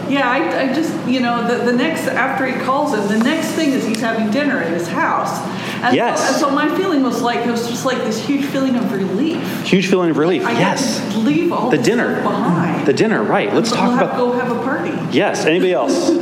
Yeah, 0.09 0.29
I, 0.29 0.71
I 0.71 0.75
just, 0.75 0.93
you 1.09 1.21
know, 1.21 1.47
the, 1.47 1.65
the 1.65 1.73
next, 1.77 2.03
after 2.09 2.47
he 2.47 2.59
calls 2.65 2.95
him, 2.95 3.07
the 3.09 3.23
next 3.25 3.49
thing 3.53 3.71
is 3.71 3.85
he's 3.85 4.01
having 4.01 4.31
dinner 4.31 4.61
in 4.63 4.73
his 4.73 4.89
house. 4.89 5.39
And 5.85 5.95
Yes. 5.95 6.21
So, 6.21 6.27
and 6.29 6.37
so 6.37 6.51
my 6.51 6.75
feeling 6.77 7.03
was 7.03 7.23
like, 7.23 7.47
it 7.47 7.51
was 7.51 7.69
just 7.69 7.85
like 7.85 7.99
this 7.99 8.25
huge 8.25 8.45
feeling 8.47 8.77
of 8.77 8.93
relief. 8.93 9.63
Huge 9.65 9.89
feeling 9.89 10.11
of 10.11 10.19
relief. 10.19 10.45
I 10.45 10.53
yes. 10.53 11.01
get 11.01 11.13
to 11.13 11.19
leave 11.19 11.53
all 11.53 11.71
The 11.71 11.77
this 11.77 11.87
dinner. 11.87 12.21
stuff 12.21 12.25
behind. 12.25 12.87
The 12.87 12.93
dinner, 12.93 13.23
right. 13.23 13.53
Let's 13.55 13.71
So 13.71 13.77
talk 13.77 13.89
we'll 13.89 13.97
have- 13.99 14.09
about 14.09 14.17
Go 14.17 14.33
have 14.33 14.51
a 14.51 14.63
party. 14.63 15.17
Yes. 15.17 15.45
Anybody 15.45 15.73
else? 15.73 16.11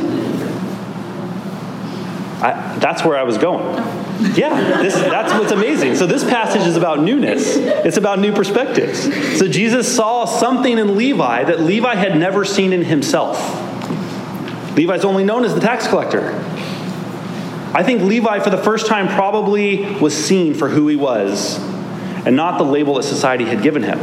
I, 2.42 2.76
that's 2.80 3.04
where 3.04 3.16
I 3.16 3.22
was 3.22 3.38
going. 3.38 3.64
Yeah, 4.20 4.82
this, 4.82 4.94
that's 4.94 5.32
what's 5.32 5.52
amazing. 5.52 5.96
So, 5.96 6.06
this 6.06 6.24
passage 6.24 6.62
is 6.62 6.76
about 6.76 7.00
newness, 7.00 7.56
it's 7.56 7.96
about 7.96 8.20
new 8.20 8.32
perspectives. 8.32 9.02
So, 9.38 9.48
Jesus 9.48 9.94
saw 9.94 10.24
something 10.24 10.78
in 10.78 10.96
Levi 10.96 11.44
that 11.44 11.60
Levi 11.60 11.94
had 11.94 12.16
never 12.16 12.44
seen 12.44 12.72
in 12.72 12.84
himself. 12.84 13.38
Levi's 14.76 15.04
only 15.04 15.24
known 15.24 15.44
as 15.44 15.54
the 15.54 15.60
tax 15.60 15.86
collector. 15.88 16.32
I 17.74 17.82
think 17.82 18.02
Levi, 18.02 18.38
for 18.38 18.50
the 18.50 18.62
first 18.62 18.86
time, 18.86 19.08
probably 19.08 19.84
was 19.96 20.14
seen 20.14 20.54
for 20.54 20.68
who 20.68 20.86
he 20.86 20.96
was 20.96 21.58
and 22.24 22.36
not 22.36 22.58
the 22.58 22.64
label 22.64 22.94
that 22.94 23.02
society 23.02 23.44
had 23.44 23.62
given 23.62 23.82
him. 23.82 23.98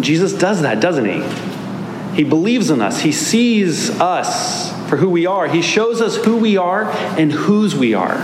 Jesus 0.00 0.32
does 0.32 0.62
that, 0.62 0.80
doesn't 0.80 1.04
he? 1.04 1.22
He 2.16 2.24
believes 2.24 2.70
in 2.70 2.80
us. 2.80 3.00
He 3.00 3.12
sees 3.12 3.90
us 4.00 4.72
for 4.88 4.96
who 4.96 5.10
we 5.10 5.26
are. 5.26 5.46
He 5.46 5.62
shows 5.62 6.00
us 6.00 6.16
who 6.16 6.38
we 6.38 6.56
are 6.56 6.90
and 7.18 7.30
whose 7.30 7.76
we 7.76 7.94
are. 7.94 8.16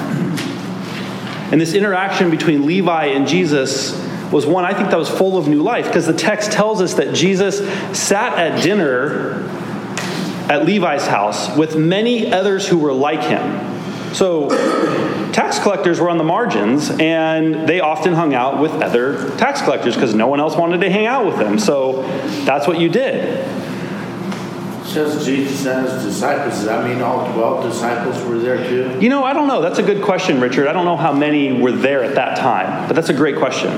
And 1.53 1.61
this 1.61 1.75
interaction 1.75 2.31
between 2.31 2.67
Levi 2.67 3.07
and 3.07 3.29
Jesus 3.29 4.01
was 4.33 4.47
one 4.47 4.65
I 4.65 4.73
think 4.73 4.91
that 4.91 4.99
was 4.99 5.09
full 5.09 5.37
of 5.37 5.47
new 5.47 5.63
life 5.63 5.87
because 5.87 6.07
the 6.07 6.15
text 6.15 6.51
tells 6.51 6.81
us 6.81 6.95
that 6.95 7.15
Jesus 7.15 7.59
sat 7.97 8.39
at 8.39 8.63
dinner 8.63 9.49
at 10.51 10.65
Levi's 10.65 11.07
house 11.07 11.57
with 11.57 11.77
many 11.77 12.33
others 12.33 12.67
who 12.67 12.79
were 12.79 12.93
like 12.93 13.23
him. 13.23 14.15
So, 14.15 14.49
tax 15.33 15.59
collectors 15.59 16.01
were 16.01 16.09
on 16.09 16.19
the 16.19 16.25
margins 16.25 16.91
and 16.91 17.69
they 17.69 17.81
often 17.81 18.15
hung 18.15 18.35
out 18.35 18.61
with 18.61 18.71
other 18.73 19.37
tax 19.37 19.61
collectors 19.63 19.95
because 19.95 20.15
no 20.15 20.29
one 20.29 20.41
else 20.41 20.57
wanted 20.57 20.81
to 20.81 20.91
hang 20.91 21.07
out 21.07 21.27
with 21.27 21.37
them. 21.37 21.59
So, 21.59 22.03
that's 22.45 22.67
what 22.67 22.79
you 22.79 22.89
did. 22.89 23.45
Says 24.85 25.25
Jesus 25.25 25.67
and 25.67 25.89
his 25.89 26.05
disciples. 26.05 26.57
Does 26.57 26.67
that 26.67 26.85
mean 26.85 27.01
all 27.01 27.33
12 27.33 27.65
disciples 27.65 28.23
were 28.25 28.39
there 28.39 28.59
too? 28.69 28.99
You 29.01 29.09
know, 29.09 29.25
I 29.25 29.33
don't 29.33 29.49
know. 29.49 29.63
That's 29.63 29.79
a 29.79 29.83
good 29.83 30.03
question, 30.03 30.41
Richard. 30.41 30.69
I 30.69 30.73
don't 30.73 30.85
know 30.85 30.97
how 30.97 31.13
many 31.13 31.61
were 31.61 31.73
there 31.73 32.05
at 32.05 32.15
that 32.17 32.37
time, 32.39 32.87
but 32.87 32.95
that's 32.95 33.09
a 33.09 33.15
great 33.15 33.37
question. 33.37 33.71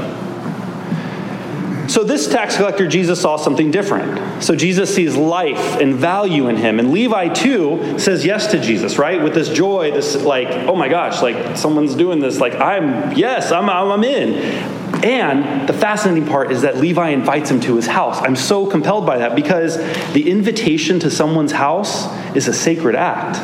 So, 1.88 2.02
this 2.02 2.26
tax 2.26 2.56
collector, 2.56 2.88
Jesus 2.88 3.20
saw 3.20 3.36
something 3.36 3.70
different. 3.70 4.42
So, 4.42 4.56
Jesus 4.56 4.92
sees 4.92 5.14
life 5.14 5.80
and 5.80 5.94
value 5.94 6.48
in 6.48 6.56
him. 6.56 6.80
And 6.80 6.90
Levi, 6.90 7.28
too, 7.28 7.98
says 7.98 8.24
yes 8.24 8.50
to 8.50 8.60
Jesus, 8.60 8.98
right? 8.98 9.22
With 9.22 9.34
this 9.34 9.48
joy, 9.48 9.92
this, 9.92 10.16
like, 10.16 10.48
oh 10.68 10.74
my 10.74 10.88
gosh, 10.88 11.22
like 11.22 11.56
someone's 11.56 11.94
doing 11.94 12.18
this. 12.18 12.40
Like, 12.40 12.54
I'm, 12.54 13.16
yes, 13.16 13.52
I'm, 13.52 13.70
I'm 13.70 14.02
in. 14.02 14.75
And 15.04 15.68
the 15.68 15.72
fascinating 15.72 16.26
part 16.28 16.50
is 16.50 16.62
that 16.62 16.78
Levi 16.78 17.10
invites 17.10 17.50
him 17.50 17.60
to 17.60 17.76
his 17.76 17.86
house. 17.86 18.18
I'm 18.20 18.36
so 18.36 18.66
compelled 18.66 19.06
by 19.06 19.18
that 19.18 19.34
because 19.36 19.76
the 20.12 20.30
invitation 20.30 21.00
to 21.00 21.10
someone's 21.10 21.52
house 21.52 22.06
is 22.34 22.48
a 22.48 22.52
sacred 22.52 22.94
act. 22.94 23.38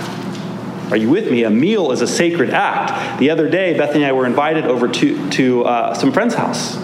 Are 0.93 0.97
you 0.97 1.09
with 1.09 1.31
me? 1.31 1.45
A 1.45 1.51
meal 1.51 1.91
is 1.91 2.03
a 2.03 2.07
sacred 2.07 2.51
act. 2.51 3.19
The 3.19 3.31
other 3.31 3.49
day, 3.49 3.77
Bethany 3.79 4.05
and 4.05 4.11
I 4.11 4.13
were 4.13 4.27
invited 4.27 4.67
over 4.67 4.89
to, 4.89 5.31
to 5.31 5.65
uh, 5.65 5.95
some 5.95 6.13
friend's 6.13 6.35
house. 6.35 6.77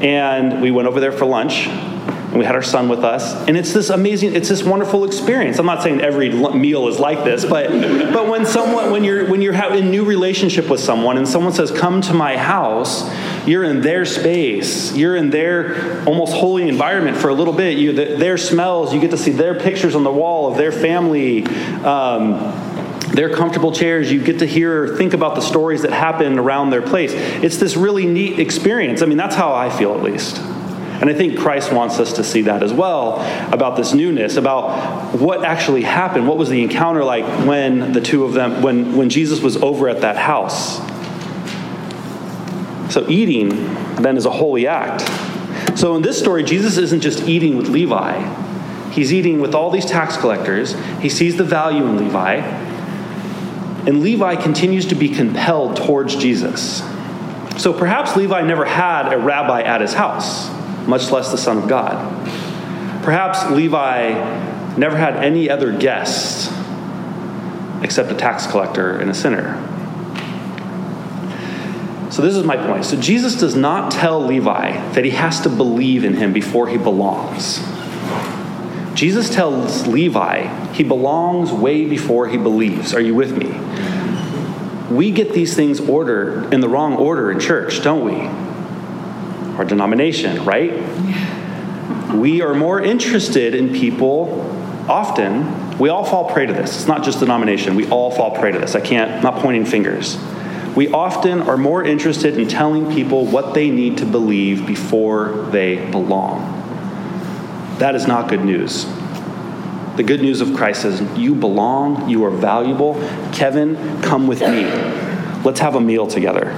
And 0.00 0.62
we 0.62 0.70
went 0.70 0.86
over 0.86 1.00
there 1.00 1.10
for 1.10 1.24
lunch. 1.24 1.66
And 1.66 2.38
we 2.38 2.44
had 2.44 2.54
our 2.54 2.62
son 2.62 2.88
with 2.88 3.04
us. 3.04 3.34
And 3.48 3.56
it's 3.56 3.72
this 3.72 3.90
amazing, 3.90 4.34
it's 4.34 4.48
this 4.48 4.62
wonderful 4.62 5.04
experience. 5.04 5.58
I'm 5.58 5.66
not 5.66 5.82
saying 5.82 6.00
every 6.00 6.30
meal 6.30 6.88
is 6.88 6.98
like 6.98 7.24
this, 7.24 7.44
but, 7.44 7.70
but 8.12 8.28
when 8.28 8.44
someone, 8.44 8.90
when 8.90 9.04
you're, 9.04 9.28
when 9.28 9.40
you're 9.40 9.54
in 9.54 9.90
new 9.90 10.04
relationship 10.04 10.68
with 10.68 10.80
someone 10.80 11.16
and 11.16 11.26
someone 11.28 11.52
says, 11.52 11.70
come 11.70 12.00
to 12.02 12.14
my 12.14 12.36
house, 12.36 13.08
you're 13.46 13.64
in 13.64 13.80
their 13.80 14.04
space. 14.04 14.94
You're 14.94 15.16
in 15.16 15.30
their 15.30 16.02
almost 16.04 16.32
holy 16.32 16.68
environment 16.68 17.16
for 17.16 17.28
a 17.28 17.34
little 17.34 17.52
bit. 17.52 17.78
You, 17.78 17.92
the, 17.92 18.16
their 18.16 18.38
smells, 18.38 18.94
you 18.94 19.00
get 19.00 19.10
to 19.10 19.18
see 19.18 19.32
their 19.32 19.58
pictures 19.58 19.94
on 19.94 20.04
the 20.04 20.12
wall 20.12 20.50
of 20.50 20.56
their 20.56 20.72
family. 20.72 21.44
Um, 21.84 22.60
their 23.14 23.32
comfortable 23.32 23.70
chairs, 23.70 24.10
you 24.10 24.22
get 24.22 24.40
to 24.40 24.46
hear, 24.46 24.96
think 24.96 25.14
about 25.14 25.36
the 25.36 25.40
stories 25.40 25.82
that 25.82 25.92
happen 25.92 26.38
around 26.38 26.70
their 26.70 26.82
place. 26.82 27.12
It's 27.14 27.58
this 27.58 27.76
really 27.76 28.06
neat 28.06 28.40
experience. 28.40 29.02
I 29.02 29.06
mean, 29.06 29.18
that's 29.18 29.36
how 29.36 29.54
I 29.54 29.70
feel 29.70 29.94
at 29.94 30.02
least. 30.02 30.38
And 30.38 31.10
I 31.10 31.14
think 31.14 31.38
Christ 31.38 31.72
wants 31.72 32.00
us 32.00 32.14
to 32.14 32.24
see 32.24 32.42
that 32.42 32.62
as 32.62 32.72
well 32.72 33.20
about 33.52 33.76
this 33.76 33.92
newness, 33.92 34.36
about 34.36 35.14
what 35.14 35.44
actually 35.44 35.82
happened. 35.82 36.26
What 36.26 36.38
was 36.38 36.48
the 36.48 36.62
encounter 36.62 37.04
like 37.04 37.24
when 37.46 37.92
the 37.92 38.00
two 38.00 38.24
of 38.24 38.32
them, 38.32 38.62
when, 38.62 38.96
when 38.96 39.10
Jesus 39.10 39.40
was 39.40 39.56
over 39.56 39.88
at 39.88 40.00
that 40.00 40.16
house? 40.16 40.80
So, 42.94 43.04
eating 43.10 43.48
then 43.96 44.16
is 44.16 44.24
a 44.24 44.30
holy 44.30 44.68
act. 44.68 45.00
So, 45.76 45.96
in 45.96 46.02
this 46.02 46.16
story, 46.16 46.44
Jesus 46.44 46.76
isn't 46.76 47.00
just 47.00 47.24
eating 47.24 47.56
with 47.56 47.66
Levi, 47.66 48.22
he's 48.92 49.12
eating 49.12 49.40
with 49.40 49.52
all 49.52 49.72
these 49.72 49.84
tax 49.84 50.16
collectors. 50.16 50.76
He 51.00 51.08
sees 51.08 51.36
the 51.36 51.42
value 51.42 51.84
in 51.86 51.96
Levi. 51.96 52.36
And 52.36 54.00
Levi 54.00 54.36
continues 54.36 54.86
to 54.86 54.94
be 54.94 55.08
compelled 55.08 55.76
towards 55.76 56.14
Jesus. 56.14 56.84
So 57.60 57.72
perhaps 57.76 58.14
Levi 58.14 58.42
never 58.42 58.64
had 58.64 59.12
a 59.12 59.18
rabbi 59.18 59.62
at 59.62 59.80
his 59.80 59.94
house, 59.94 60.48
much 60.86 61.10
less 61.10 61.32
the 61.32 61.36
Son 61.36 61.58
of 61.58 61.68
God. 61.68 61.96
Perhaps 63.02 63.50
Levi 63.50 64.76
never 64.76 64.96
had 64.96 65.16
any 65.16 65.50
other 65.50 65.76
guests 65.76 66.48
except 67.82 68.12
a 68.12 68.14
tax 68.14 68.46
collector 68.46 68.96
and 68.96 69.10
a 69.10 69.14
sinner. 69.14 69.73
So, 72.14 72.22
this 72.22 72.36
is 72.36 72.44
my 72.44 72.56
point. 72.56 72.84
So, 72.84 72.96
Jesus 72.96 73.34
does 73.34 73.56
not 73.56 73.90
tell 73.90 74.24
Levi 74.24 74.92
that 74.92 75.04
he 75.04 75.10
has 75.10 75.40
to 75.40 75.48
believe 75.48 76.04
in 76.04 76.14
him 76.14 76.32
before 76.32 76.68
he 76.68 76.78
belongs. 76.78 77.58
Jesus 78.94 79.28
tells 79.28 79.88
Levi 79.88 80.46
he 80.72 80.84
belongs 80.84 81.50
way 81.50 81.86
before 81.86 82.28
he 82.28 82.36
believes. 82.36 82.94
Are 82.94 83.00
you 83.00 83.16
with 83.16 83.36
me? 83.36 83.50
We 84.94 85.10
get 85.10 85.32
these 85.32 85.56
things 85.56 85.80
ordered 85.80 86.54
in 86.54 86.60
the 86.60 86.68
wrong 86.68 86.94
order 86.94 87.32
in 87.32 87.40
church, 87.40 87.82
don't 87.82 88.04
we? 88.04 88.20
Our 89.58 89.64
denomination, 89.64 90.44
right? 90.44 90.72
We 92.14 92.42
are 92.42 92.54
more 92.54 92.80
interested 92.80 93.56
in 93.56 93.72
people 93.72 94.40
often. 94.88 95.78
We 95.78 95.88
all 95.88 96.04
fall 96.04 96.30
prey 96.30 96.46
to 96.46 96.52
this. 96.52 96.76
It's 96.76 96.86
not 96.86 97.02
just 97.02 97.18
denomination. 97.18 97.74
We 97.74 97.88
all 97.90 98.12
fall 98.12 98.36
prey 98.36 98.52
to 98.52 98.58
this. 98.60 98.76
I 98.76 98.80
can't, 98.80 99.10
I'm 99.10 99.22
not 99.24 99.42
pointing 99.42 99.64
fingers. 99.64 100.16
We 100.76 100.88
often 100.88 101.42
are 101.42 101.56
more 101.56 101.84
interested 101.84 102.36
in 102.36 102.48
telling 102.48 102.92
people 102.92 103.26
what 103.26 103.54
they 103.54 103.70
need 103.70 103.98
to 103.98 104.06
believe 104.06 104.66
before 104.66 105.48
they 105.50 105.88
belong. 105.90 106.50
That 107.78 107.94
is 107.94 108.06
not 108.06 108.28
good 108.28 108.44
news. 108.44 108.84
The 109.96 110.02
good 110.02 110.20
news 110.20 110.40
of 110.40 110.54
Christ 110.56 110.84
is 110.84 111.00
you 111.16 111.36
belong, 111.36 112.08
you 112.08 112.24
are 112.24 112.30
valuable. 112.30 112.94
Kevin, 113.32 114.02
come 114.02 114.26
with 114.26 114.40
me. 114.40 114.64
Let's 115.44 115.60
have 115.60 115.76
a 115.76 115.80
meal 115.80 116.08
together. 116.08 116.52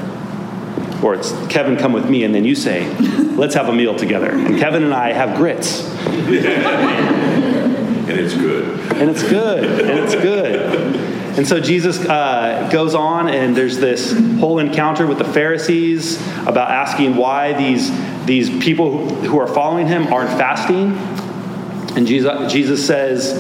Or 1.03 1.15
it's 1.15 1.33
Kevin, 1.49 1.77
come 1.77 1.93
with 1.93 2.09
me, 2.09 2.25
and 2.25 2.35
then 2.35 2.45
you 2.45 2.55
say, 2.55 2.91
let's 3.37 3.55
have 3.55 3.69
a 3.69 3.73
meal 3.75 3.95
together. 3.95 4.31
And 4.31 4.59
Kevin 4.59 4.83
and 4.85 4.95
I 4.95 5.13
have 5.13 5.37
grits. 5.37 5.83
And 8.07 8.21
it's 8.21 8.35
good. 8.35 8.79
And 8.93 9.11
it's 9.11 9.23
good. 9.25 9.65
And 9.81 9.99
it's 9.99 10.15
good. 10.15 11.16
And 11.37 11.47
so 11.47 11.61
Jesus 11.61 11.99
uh, 11.99 12.69
goes 12.73 12.95
on, 12.95 13.29
and 13.29 13.55
there's 13.55 13.77
this 13.77 14.13
whole 14.39 14.59
encounter 14.59 15.07
with 15.07 15.19
the 15.19 15.25
Pharisees 15.25 16.17
about 16.47 16.71
asking 16.71 17.17
why 17.17 17.53
these, 17.53 17.91
these 18.25 18.49
people 18.65 19.07
who 19.09 19.39
are 19.39 19.47
following 19.47 19.87
him 19.87 20.07
aren't 20.13 20.31
fasting. 20.31 20.97
And 21.95 22.07
Jesus, 22.07 22.51
Jesus 22.51 22.87
says, 22.87 23.35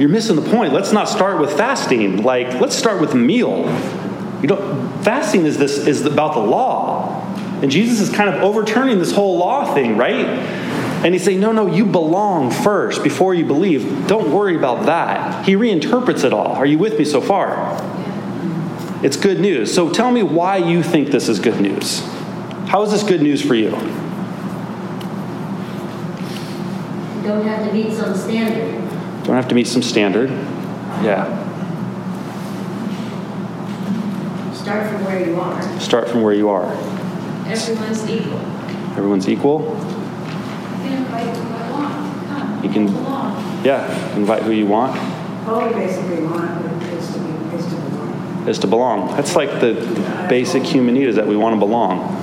you're 0.00 0.08
missing 0.08 0.36
the 0.36 0.50
point. 0.50 0.72
Let's 0.72 0.92
not 0.92 1.08
start 1.08 1.40
with 1.40 1.56
fasting. 1.56 2.22
Like, 2.22 2.60
let's 2.60 2.76
start 2.76 3.00
with 3.00 3.14
meal. 3.14 3.66
You 4.40 4.48
don't, 4.48 5.04
fasting 5.04 5.46
is 5.46 5.58
this 5.58 5.86
is 5.86 6.04
about 6.06 6.34
the 6.34 6.40
law. 6.40 7.24
And 7.62 7.70
Jesus 7.70 8.00
is 8.00 8.14
kind 8.14 8.28
of 8.28 8.42
overturning 8.42 8.98
this 8.98 9.12
whole 9.12 9.38
law 9.38 9.74
thing, 9.74 9.96
right? 9.96 10.26
And 11.04 11.14
he's 11.14 11.24
saying, 11.24 11.40
no, 11.40 11.52
no, 11.52 11.72
you 11.72 11.84
belong 11.84 12.50
first 12.50 13.02
before 13.04 13.34
you 13.34 13.44
believe. 13.44 14.06
Don't 14.08 14.32
worry 14.32 14.56
about 14.56 14.86
that. 14.86 15.44
He 15.46 15.54
reinterprets 15.54 16.24
it 16.24 16.32
all. 16.32 16.48
Are 16.48 16.66
you 16.66 16.78
with 16.78 16.98
me 16.98 17.04
so 17.04 17.20
far? 17.20 17.78
It's 19.04 19.16
good 19.16 19.38
news. 19.38 19.72
So 19.72 19.92
tell 19.92 20.10
me 20.10 20.24
why 20.24 20.56
you 20.56 20.82
think 20.82 21.08
this 21.10 21.28
is 21.28 21.38
good 21.38 21.60
news. 21.60 22.00
How 22.66 22.82
is 22.82 22.90
this 22.90 23.04
good 23.04 23.22
news 23.22 23.40
for 23.40 23.54
you? 23.54 23.66
You 23.66 23.74
don't 27.22 27.46
have 27.46 27.64
to 27.66 27.72
meet 27.72 27.92
some 27.92 28.14
standard. 28.16 28.74
Don't 29.24 29.36
have 29.36 29.48
to 29.48 29.54
meet 29.54 29.68
some 29.68 29.82
standard. 29.82 30.30
Yeah. 30.30 31.44
Start 34.52 34.90
from 34.90 35.04
where 35.04 35.24
you 35.26 35.40
are. 35.40 35.80
Start 35.80 36.08
from 36.08 36.22
where 36.22 36.34
you 36.34 36.48
are. 36.48 36.72
Everyone's 37.46 38.04
equal. 38.10 38.40
Everyone's 38.96 39.28
equal. 39.28 39.60
You 39.60 39.66
can 40.84 40.92
invite 40.92 41.07
who 41.07 41.07
I 41.07 41.07
want. 41.07 41.07
Come. 41.07 41.07
You 41.07 41.07
can- 42.72 42.94
Yeah. 43.64 44.16
Invite 44.16 44.42
who 44.42 44.52
you 44.52 44.66
want. 44.66 44.96
All 45.48 45.66
we 45.66 45.72
basically 45.74 46.22
want 46.24 46.50
is 46.92 47.12
to 47.12 47.18
be, 47.20 47.56
is 47.56 47.64
to 47.66 47.74
belong. 47.76 48.44
Is 48.48 48.58
to 48.60 48.66
belong. 48.66 49.16
That's 49.16 49.34
like 49.36 49.60
the 49.60 49.74
basic 50.28 50.62
human 50.62 50.94
need 50.94 51.08
is 51.08 51.16
that 51.16 51.26
we 51.26 51.36
want 51.36 51.54
to 51.54 51.58
belong. 51.58 52.16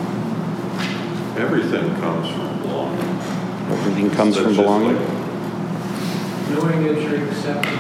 Everything 1.38 1.94
comes 1.96 2.30
from 2.30 2.62
belonging. 2.62 3.20
Everything 3.72 4.10
comes 4.12 4.36
Such 4.36 4.44
from 4.46 4.56
belonging. 4.56 4.96
like, 4.96 5.08
Knowing 6.54 6.84
that 6.84 7.02
you're 7.02 7.26
accepted 7.26 7.74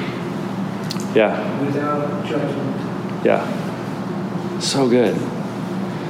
Yeah. 1.14 1.40
without 1.62 2.26
judgment. 2.26 2.76
Yeah. 3.24 3.46
So 4.60 4.88
good. 4.90 5.16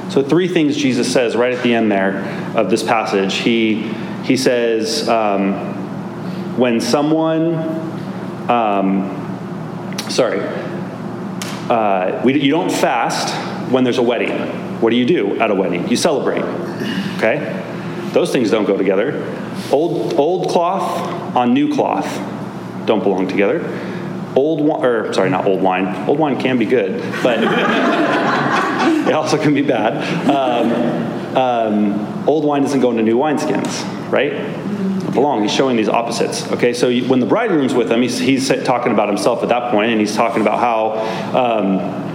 So 0.08 0.22
three 0.22 0.48
things 0.48 0.76
Jesus 0.76 1.12
says 1.12 1.36
right 1.36 1.52
at 1.52 1.62
the 1.62 1.74
end 1.74 1.92
there 1.92 2.24
of 2.54 2.70
this 2.70 2.82
passage. 2.82 3.34
He 3.34 3.90
he 4.26 4.36
says 4.36 5.08
um, 5.08 5.54
when 6.58 6.80
someone, 6.80 7.54
um, 8.50 9.98
sorry, 10.10 10.40
uh, 11.70 12.20
we, 12.24 12.40
you 12.40 12.50
don't 12.50 12.70
fast 12.70 13.32
when 13.70 13.84
there's 13.84 13.98
a 13.98 14.02
wedding. 14.02 14.32
What 14.80 14.90
do 14.90 14.96
you 14.96 15.06
do 15.06 15.38
at 15.38 15.50
a 15.50 15.54
wedding? 15.54 15.88
You 15.88 15.96
celebrate. 15.96 16.42
Okay, 17.16 17.64
those 18.12 18.32
things 18.32 18.50
don't 18.50 18.66
go 18.66 18.76
together. 18.76 19.24
Old 19.70 20.14
old 20.18 20.50
cloth 20.50 21.36
on 21.36 21.54
new 21.54 21.72
cloth 21.72 22.06
don't 22.86 23.02
belong 23.02 23.28
together. 23.28 23.60
Old 24.34 24.60
wine, 24.60 24.84
or 24.84 25.12
sorry, 25.12 25.30
not 25.30 25.46
old 25.46 25.62
wine. 25.62 25.86
Old 26.08 26.18
wine 26.18 26.38
can 26.38 26.58
be 26.58 26.66
good, 26.66 27.00
but 27.22 27.38
it 29.08 29.14
also 29.14 29.38
can 29.38 29.54
be 29.54 29.62
bad. 29.62 29.96
Um, 30.28 31.36
um, 31.36 32.28
old 32.28 32.44
wine 32.44 32.62
doesn't 32.62 32.80
go 32.80 32.90
into 32.90 33.02
new 33.02 33.16
wineskins, 33.16 33.84
right? 34.10 34.32
Belong. 35.12 35.42
He's 35.42 35.52
showing 35.52 35.76
these 35.76 35.88
opposites. 35.88 36.50
Okay, 36.52 36.72
so 36.72 36.88
you, 36.88 37.08
when 37.08 37.20
the 37.20 37.26
bridegroom's 37.26 37.74
with 37.74 37.90
him, 37.90 38.02
he's, 38.02 38.18
he's 38.18 38.48
talking 38.64 38.92
about 38.92 39.08
himself 39.08 39.42
at 39.42 39.48
that 39.48 39.70
point, 39.70 39.90
and 39.90 40.00
he's 40.00 40.14
talking 40.14 40.42
about 40.42 40.58
how. 40.58 41.36
Um, 41.38 42.06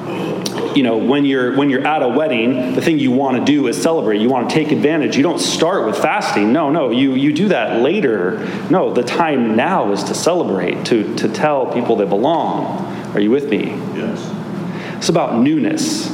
you 0.75 0.83
know 0.83 0.98
when 0.98 1.25
you're 1.25 1.55
when 1.57 1.69
you're 1.69 1.86
at 1.86 2.01
a 2.01 2.07
wedding 2.07 2.75
the 2.75 2.81
thing 2.81 2.98
you 3.00 3.12
want 3.12 3.38
to 3.38 3.43
do 3.43 3.67
is 3.67 3.81
celebrate 3.81 4.21
you 4.21 4.29
want 4.29 4.50
to 4.50 4.55
take 4.55 4.71
advantage 4.71 5.17
you 5.17 5.24
don't 5.24 5.39
start 5.39 5.86
with 5.86 5.98
fasting 5.98 6.53
no 6.53 6.69
no 6.69 6.91
you 6.91 7.13
you 7.15 7.33
do 7.33 7.50
that 7.50 7.81
later 7.81 8.39
no 8.69 8.93
the 8.93 9.03
time 9.03 9.55
now 9.55 9.91
is 9.91 10.03
to 10.03 10.13
celebrate 10.13 10.86
to 10.86 11.13
to 11.15 11.27
tell 11.27 11.71
people 11.74 11.95
they 11.95 12.05
belong 12.05 12.65
are 13.13 13.19
you 13.19 13.29
with 13.29 13.50
me 13.50 13.65
Yes. 13.95 14.98
it's 14.98 15.10
about 15.10 15.38
newness 15.39 16.10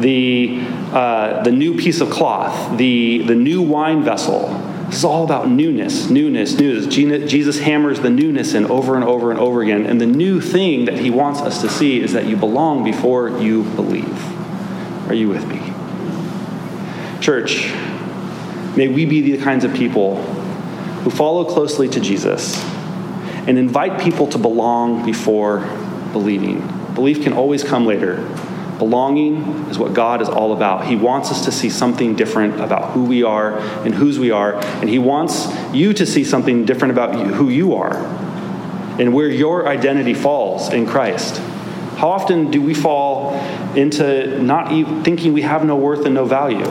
the 0.00 0.60
uh, 0.92 1.42
the 1.42 1.52
new 1.52 1.76
piece 1.76 2.00
of 2.00 2.10
cloth 2.10 2.76
the 2.78 3.22
the 3.22 3.34
new 3.34 3.62
wine 3.62 4.02
vessel 4.02 4.48
this 4.88 4.98
is 4.98 5.04
all 5.04 5.24
about 5.24 5.50
newness 5.50 6.08
newness 6.08 6.58
newness. 6.58 6.86
Jesus 7.30 7.60
hammers 7.60 8.00
the 8.00 8.08
newness 8.08 8.54
in 8.54 8.64
over 8.66 8.94
and 8.94 9.04
over 9.04 9.30
and 9.30 9.38
over 9.38 9.62
again. 9.62 9.84
And 9.84 10.00
the 10.00 10.06
new 10.06 10.40
thing 10.40 10.86
that 10.86 10.98
he 10.98 11.10
wants 11.10 11.40
us 11.40 11.60
to 11.60 11.68
see 11.68 12.00
is 12.00 12.14
that 12.14 12.26
you 12.26 12.36
belong 12.36 12.84
before 12.84 13.38
you 13.40 13.64
believe. 13.64 14.18
Are 15.08 15.14
you 15.14 15.28
with 15.28 15.46
me? 15.46 15.60
Church 17.20 17.70
may 18.76 18.88
we 18.88 19.04
be 19.04 19.20
the 19.20 19.42
kinds 19.42 19.64
of 19.64 19.74
people 19.74 20.22
who 21.02 21.10
follow 21.10 21.44
closely 21.44 21.88
to 21.88 22.00
jesus 22.00 22.62
and 23.46 23.58
invite 23.58 24.00
people 24.00 24.26
to 24.28 24.38
belong 24.38 25.04
before 25.04 25.60
believing. 26.12 26.66
Belief 26.94 27.22
can 27.22 27.32
always 27.32 27.62
come 27.62 27.86
later 27.86 28.26
Belonging 28.78 29.42
is 29.68 29.78
what 29.78 29.92
God 29.94 30.22
is 30.22 30.28
all 30.28 30.52
about. 30.52 30.86
He 30.86 30.96
wants 30.96 31.30
us 31.30 31.44
to 31.44 31.52
see 31.52 31.68
something 31.68 32.14
different 32.14 32.60
about 32.60 32.92
who 32.92 33.04
we 33.04 33.22
are 33.22 33.58
and 33.84 33.94
whose 33.94 34.18
we 34.18 34.30
are, 34.30 34.54
and 34.54 34.88
He 34.88 34.98
wants 34.98 35.48
you 35.72 35.92
to 35.92 36.06
see 36.06 36.24
something 36.24 36.64
different 36.64 36.92
about 36.92 37.18
you, 37.18 37.34
who 37.34 37.48
you 37.48 37.74
are 37.74 37.96
and 38.98 39.14
where 39.14 39.28
your 39.28 39.68
identity 39.68 40.12
falls 40.12 40.72
in 40.72 40.86
Christ. 40.86 41.38
How 41.96 42.10
often 42.10 42.50
do 42.50 42.60
we 42.60 42.74
fall 42.74 43.34
into 43.76 44.42
not 44.42 44.72
even 44.72 45.02
thinking 45.02 45.32
we 45.32 45.42
have 45.42 45.64
no 45.64 45.76
worth 45.76 46.04
and 46.04 46.14
no 46.14 46.24
value? 46.24 46.66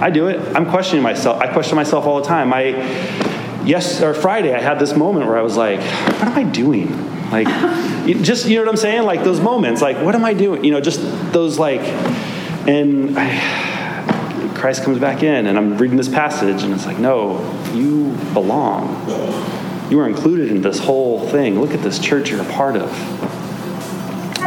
I 0.00 0.10
do 0.10 0.28
it. 0.28 0.40
I'm 0.56 0.68
questioning 0.68 1.02
myself. 1.02 1.40
I 1.40 1.46
question 1.46 1.76
myself 1.76 2.06
all 2.06 2.20
the 2.20 2.26
time. 2.26 2.52
I 2.52 2.68
yes 3.64 4.02
or 4.02 4.14
Friday 4.14 4.52
I 4.52 4.60
had 4.60 4.78
this 4.78 4.96
moment 4.96 5.26
where 5.26 5.38
I 5.38 5.42
was 5.42 5.56
like, 5.56 5.80
what 5.80 6.28
am 6.28 6.38
I 6.38 6.42
doing? 6.42 6.88
Like 7.32 7.48
just 8.22 8.46
you 8.46 8.56
know 8.56 8.62
what 8.62 8.68
I'm 8.68 8.76
saying? 8.76 9.04
Like 9.04 9.24
those 9.24 9.40
moments, 9.40 9.80
like 9.80 9.96
what 9.96 10.14
am 10.14 10.24
I 10.24 10.34
doing? 10.34 10.64
You 10.64 10.72
know, 10.72 10.80
just 10.80 11.00
those 11.32 11.58
like 11.58 11.80
and 12.68 13.18
I, 13.18 14.52
Christ 14.54 14.84
comes 14.84 14.98
back 14.98 15.22
in 15.22 15.46
and 15.46 15.56
I'm 15.56 15.78
reading 15.78 15.96
this 15.96 16.08
passage 16.08 16.62
and 16.62 16.72
it's 16.74 16.86
like, 16.86 16.98
no, 16.98 17.40
you 17.74 18.12
belong. 18.34 18.90
You 19.90 19.98
are 20.00 20.08
included 20.08 20.50
in 20.50 20.62
this 20.62 20.78
whole 20.78 21.26
thing. 21.28 21.60
Look 21.60 21.72
at 21.72 21.80
this 21.80 21.98
church 21.98 22.30
you're 22.30 22.42
a 22.42 22.52
part 22.52 22.76
of. 22.76 22.90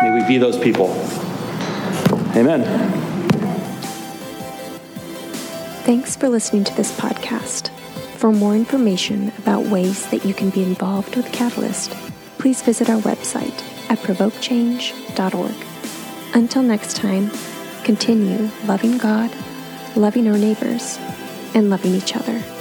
May 0.02 0.22
we 0.22 0.28
be 0.28 0.38
those 0.38 0.58
people. 0.58 0.92
Amen. 2.36 2.64
Thanks 5.84 6.16
for 6.16 6.30
listening 6.30 6.64
to 6.66 6.76
this 6.76 6.98
podcast. 7.00 7.70
For 8.18 8.32
more 8.32 8.56
information 8.56 9.32
about 9.38 9.66
ways 9.66 10.08
that 10.10 10.26
you 10.26 10.34
can 10.34 10.50
be 10.50 10.64
involved 10.64 11.16
with 11.16 11.32
Catalyst, 11.32 11.96
please 12.46 12.62
visit 12.62 12.92
our 12.92 13.02
website 13.02 13.60
at 13.90 13.98
provokechange.org. 13.98 16.36
Until 16.36 16.62
next 16.62 16.96
time, 16.96 17.32
continue 17.84 18.52
loving 18.68 19.00
God, 19.00 19.36
loving 19.96 20.28
our 20.28 20.38
neighbors, 20.38 21.00
and 21.56 21.72
loving 21.72 21.96
each 21.96 22.16
other. 22.16 22.55